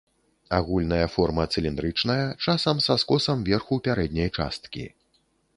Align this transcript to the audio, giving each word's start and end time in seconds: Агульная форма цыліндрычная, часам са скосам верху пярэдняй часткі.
Агульная 0.59 1.07
форма 1.15 1.43
цыліндрычная, 1.57 2.25
часам 2.45 2.83
са 2.89 2.93
скосам 3.05 3.47
верху 3.51 3.81
пярэдняй 3.89 4.29
часткі. 4.39 4.85